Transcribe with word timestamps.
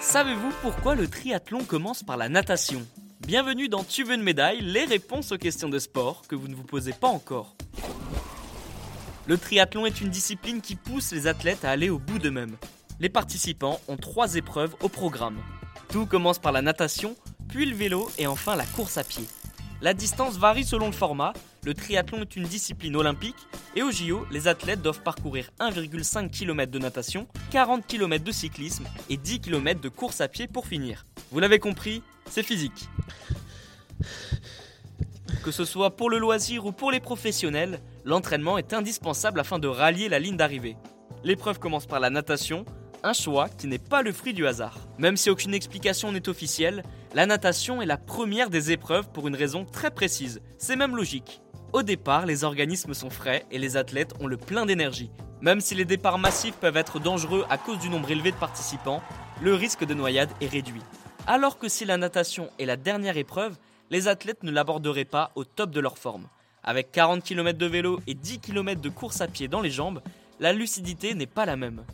Savez-vous 0.00 0.52
pourquoi 0.62 0.94
le 0.94 1.08
triathlon 1.08 1.64
commence 1.64 2.02
par 2.02 2.16
la 2.16 2.28
natation 2.28 2.86
Bienvenue 3.26 3.68
dans 3.68 3.82
Tu 3.82 4.04
veux 4.04 4.14
une 4.14 4.22
médaille, 4.22 4.60
les 4.60 4.84
réponses 4.84 5.32
aux 5.32 5.38
questions 5.38 5.68
de 5.68 5.78
sport 5.78 6.22
que 6.28 6.36
vous 6.36 6.46
ne 6.46 6.54
vous 6.54 6.62
posez 6.62 6.92
pas 6.92 7.08
encore. 7.08 7.56
Le 9.26 9.38
triathlon 9.38 9.86
est 9.86 10.00
une 10.00 10.10
discipline 10.10 10.60
qui 10.60 10.76
pousse 10.76 11.10
les 11.12 11.26
athlètes 11.26 11.64
à 11.64 11.70
aller 11.70 11.88
au 11.90 11.98
bout 11.98 12.18
d'eux-mêmes. 12.18 12.56
Les 13.00 13.08
participants 13.08 13.80
ont 13.88 13.96
trois 13.96 14.36
épreuves 14.36 14.76
au 14.82 14.88
programme. 14.88 15.38
Tout 15.88 16.06
commence 16.06 16.38
par 16.38 16.52
la 16.52 16.62
natation, 16.62 17.16
puis 17.48 17.66
le 17.66 17.74
vélo 17.74 18.08
et 18.18 18.26
enfin 18.26 18.54
la 18.56 18.66
course 18.66 18.98
à 18.98 19.04
pied. 19.04 19.24
La 19.84 19.92
distance 19.92 20.38
varie 20.38 20.64
selon 20.64 20.86
le 20.86 20.92
format, 20.92 21.34
le 21.62 21.74
triathlon 21.74 22.22
est 22.22 22.36
une 22.36 22.44
discipline 22.44 22.96
olympique 22.96 23.36
et 23.76 23.82
au 23.82 23.90
JO, 23.90 24.24
les 24.30 24.48
athlètes 24.48 24.80
doivent 24.80 25.02
parcourir 25.02 25.50
1,5 25.60 26.30
km 26.30 26.72
de 26.72 26.78
natation, 26.78 27.26
40 27.50 27.86
km 27.86 28.24
de 28.24 28.32
cyclisme 28.32 28.86
et 29.10 29.18
10 29.18 29.40
km 29.40 29.82
de 29.82 29.90
course 29.90 30.22
à 30.22 30.28
pied 30.28 30.46
pour 30.46 30.66
finir. 30.66 31.04
Vous 31.30 31.38
l'avez 31.38 31.58
compris, 31.58 32.02
c'est 32.30 32.42
physique. 32.42 32.88
Que 35.44 35.50
ce 35.50 35.66
soit 35.66 35.94
pour 35.94 36.08
le 36.08 36.16
loisir 36.16 36.64
ou 36.64 36.72
pour 36.72 36.90
les 36.90 37.00
professionnels, 37.00 37.78
l'entraînement 38.06 38.56
est 38.56 38.72
indispensable 38.72 39.38
afin 39.38 39.58
de 39.58 39.68
rallier 39.68 40.08
la 40.08 40.18
ligne 40.18 40.38
d'arrivée. 40.38 40.78
L'épreuve 41.24 41.58
commence 41.58 41.84
par 41.84 42.00
la 42.00 42.08
natation, 42.08 42.64
un 43.02 43.12
choix 43.12 43.50
qui 43.50 43.66
n'est 43.66 43.76
pas 43.76 44.00
le 44.00 44.14
fruit 44.14 44.32
du 44.32 44.46
hasard. 44.46 44.78
Même 44.96 45.18
si 45.18 45.28
aucune 45.28 45.52
explication 45.52 46.10
n'est 46.10 46.30
officielle, 46.30 46.82
la 47.14 47.26
natation 47.26 47.80
est 47.80 47.86
la 47.86 47.96
première 47.96 48.50
des 48.50 48.72
épreuves 48.72 49.08
pour 49.08 49.28
une 49.28 49.36
raison 49.36 49.64
très 49.64 49.92
précise. 49.92 50.40
C'est 50.58 50.74
même 50.74 50.96
logique. 50.96 51.40
Au 51.72 51.84
départ, 51.84 52.26
les 52.26 52.42
organismes 52.42 52.92
sont 52.92 53.08
frais 53.08 53.46
et 53.52 53.58
les 53.58 53.76
athlètes 53.76 54.14
ont 54.18 54.26
le 54.26 54.36
plein 54.36 54.66
d'énergie. 54.66 55.12
Même 55.40 55.60
si 55.60 55.76
les 55.76 55.84
départs 55.84 56.18
massifs 56.18 56.56
peuvent 56.56 56.76
être 56.76 56.98
dangereux 56.98 57.44
à 57.50 57.56
cause 57.56 57.78
du 57.78 57.88
nombre 57.88 58.10
élevé 58.10 58.32
de 58.32 58.36
participants, 58.36 59.00
le 59.40 59.54
risque 59.54 59.84
de 59.84 59.94
noyade 59.94 60.30
est 60.40 60.48
réduit. 60.48 60.82
Alors 61.28 61.58
que 61.58 61.68
si 61.68 61.84
la 61.84 61.96
natation 61.96 62.50
est 62.58 62.66
la 62.66 62.76
dernière 62.76 63.16
épreuve, 63.16 63.56
les 63.90 64.08
athlètes 64.08 64.42
ne 64.42 64.50
l'aborderaient 64.50 65.04
pas 65.04 65.30
au 65.36 65.44
top 65.44 65.70
de 65.70 65.80
leur 65.80 65.98
forme. 65.98 66.26
Avec 66.64 66.90
40 66.90 67.22
km 67.22 67.56
de 67.56 67.66
vélo 67.66 68.00
et 68.08 68.14
10 68.14 68.40
km 68.40 68.80
de 68.80 68.88
course 68.88 69.20
à 69.20 69.28
pied 69.28 69.46
dans 69.46 69.60
les 69.60 69.70
jambes, 69.70 70.02
la 70.40 70.52
lucidité 70.52 71.14
n'est 71.14 71.26
pas 71.26 71.46
la 71.46 71.56
même. 71.56 71.84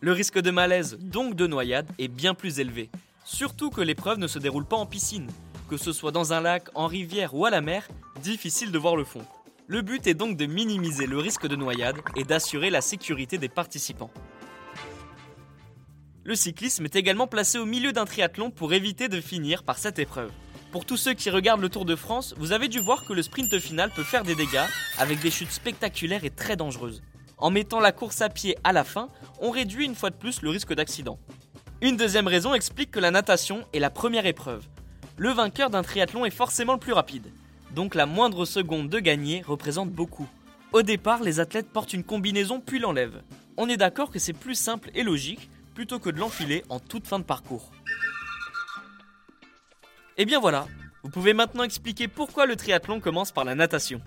Le 0.00 0.12
risque 0.12 0.38
de 0.38 0.50
malaise, 0.50 0.96
donc 0.98 1.34
de 1.34 1.46
noyade, 1.46 1.88
est 1.98 2.08
bien 2.08 2.32
plus 2.32 2.60
élevé. 2.60 2.88
Surtout 3.32 3.70
que 3.70 3.80
l'épreuve 3.80 4.18
ne 4.18 4.26
se 4.26 4.40
déroule 4.40 4.66
pas 4.66 4.76
en 4.76 4.86
piscine. 4.86 5.30
Que 5.68 5.76
ce 5.76 5.92
soit 5.92 6.10
dans 6.10 6.32
un 6.32 6.40
lac, 6.40 6.64
en 6.74 6.88
rivière 6.88 7.32
ou 7.32 7.46
à 7.46 7.50
la 7.50 7.60
mer, 7.60 7.86
difficile 8.22 8.72
de 8.72 8.78
voir 8.78 8.96
le 8.96 9.04
fond. 9.04 9.24
Le 9.68 9.82
but 9.82 10.08
est 10.08 10.14
donc 10.14 10.36
de 10.36 10.46
minimiser 10.46 11.06
le 11.06 11.16
risque 11.16 11.46
de 11.46 11.54
noyade 11.54 11.98
et 12.16 12.24
d'assurer 12.24 12.70
la 12.70 12.80
sécurité 12.80 13.38
des 13.38 13.48
participants. 13.48 14.10
Le 16.24 16.34
cyclisme 16.34 16.84
est 16.86 16.96
également 16.96 17.28
placé 17.28 17.58
au 17.58 17.66
milieu 17.66 17.92
d'un 17.92 18.04
triathlon 18.04 18.50
pour 18.50 18.72
éviter 18.72 19.08
de 19.08 19.20
finir 19.20 19.62
par 19.62 19.78
cette 19.78 20.00
épreuve. 20.00 20.32
Pour 20.72 20.84
tous 20.84 20.96
ceux 20.96 21.14
qui 21.14 21.30
regardent 21.30 21.62
le 21.62 21.68
Tour 21.68 21.84
de 21.84 21.94
France, 21.94 22.34
vous 22.36 22.50
avez 22.50 22.66
dû 22.66 22.80
voir 22.80 23.04
que 23.04 23.12
le 23.12 23.22
sprint 23.22 23.60
final 23.60 23.92
peut 23.94 24.02
faire 24.02 24.24
des 24.24 24.34
dégâts 24.34 24.66
avec 24.98 25.20
des 25.20 25.30
chutes 25.30 25.52
spectaculaires 25.52 26.24
et 26.24 26.30
très 26.30 26.56
dangereuses. 26.56 27.00
En 27.38 27.50
mettant 27.50 27.78
la 27.78 27.92
course 27.92 28.22
à 28.22 28.28
pied 28.28 28.58
à 28.64 28.72
la 28.72 28.82
fin, 28.82 29.08
on 29.40 29.50
réduit 29.50 29.86
une 29.86 29.94
fois 29.94 30.10
de 30.10 30.16
plus 30.16 30.42
le 30.42 30.50
risque 30.50 30.74
d'accident. 30.74 31.18
Une 31.82 31.96
deuxième 31.96 32.26
raison 32.26 32.52
explique 32.52 32.90
que 32.90 33.00
la 33.00 33.10
natation 33.10 33.66
est 33.72 33.78
la 33.78 33.88
première 33.88 34.26
épreuve. 34.26 34.66
Le 35.16 35.30
vainqueur 35.30 35.70
d'un 35.70 35.82
triathlon 35.82 36.26
est 36.26 36.30
forcément 36.30 36.74
le 36.74 36.78
plus 36.78 36.92
rapide, 36.92 37.32
donc 37.74 37.94
la 37.94 38.04
moindre 38.04 38.44
seconde 38.44 38.90
de 38.90 38.98
gagner 38.98 39.40
représente 39.40 39.90
beaucoup. 39.90 40.28
Au 40.74 40.82
départ, 40.82 41.22
les 41.22 41.40
athlètes 41.40 41.70
portent 41.70 41.94
une 41.94 42.04
combinaison 42.04 42.60
puis 42.60 42.80
l'enlèvent. 42.80 43.22
On 43.56 43.66
est 43.66 43.78
d'accord 43.78 44.10
que 44.10 44.18
c'est 44.18 44.34
plus 44.34 44.56
simple 44.56 44.90
et 44.94 45.02
logique 45.02 45.48
plutôt 45.74 45.98
que 45.98 46.10
de 46.10 46.18
l'enfiler 46.18 46.64
en 46.68 46.80
toute 46.80 47.06
fin 47.06 47.18
de 47.18 47.24
parcours. 47.24 47.70
Et 50.18 50.26
bien 50.26 50.38
voilà, 50.38 50.66
vous 51.02 51.08
pouvez 51.08 51.32
maintenant 51.32 51.64
expliquer 51.64 52.08
pourquoi 52.08 52.44
le 52.44 52.56
triathlon 52.56 53.00
commence 53.00 53.32
par 53.32 53.46
la 53.46 53.54
natation. 53.54 54.02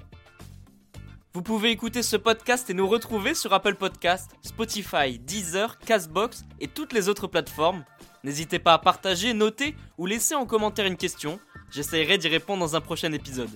Vous 1.36 1.42
pouvez 1.42 1.72
écouter 1.72 2.04
ce 2.04 2.16
podcast 2.16 2.70
et 2.70 2.76
nous 2.76 2.88
retrouver 2.88 3.34
sur 3.34 3.54
Apple 3.54 3.74
Podcast, 3.74 4.30
Spotify, 4.44 5.18
Deezer, 5.18 5.80
Castbox 5.80 6.46
et 6.60 6.68
toutes 6.68 6.94
les 6.94 7.10
autres 7.10 7.26
plateformes. 7.26 7.84
N'hésitez 8.24 8.60
pas 8.60 8.74
à 8.74 8.78
partager, 8.78 9.34
noter 9.34 9.76
ou 9.98 10.06
laisser 10.06 10.36
en 10.36 10.46
commentaire 10.46 10.86
une 10.86 10.96
question. 10.96 11.40
J'essaierai 11.72 12.20
d'y 12.20 12.28
répondre 12.28 12.60
dans 12.60 12.76
un 12.76 12.82
prochain 12.82 13.12
épisode. 13.14 13.50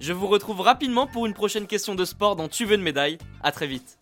Je 0.00 0.12
vous 0.12 0.26
retrouve 0.26 0.60
rapidement 0.60 1.06
pour 1.06 1.24
une 1.24 1.34
prochaine 1.34 1.68
question 1.68 1.94
de 1.94 2.04
sport 2.04 2.34
dans 2.34 2.48
Tu 2.48 2.64
veux 2.64 2.74
une 2.74 2.82
médaille. 2.82 3.18
À 3.40 3.52
très 3.52 3.68
vite. 3.68 3.96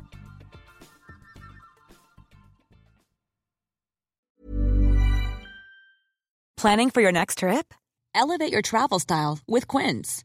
Planning 6.56 6.90
for 6.90 7.02
your 7.02 7.12
next 7.12 7.38
trip? 7.40 7.74
Elevate 8.14 8.52
your 8.52 8.62
travel 8.62 8.98
style 8.98 9.40
with 9.46 9.66
Quince. 9.66 10.24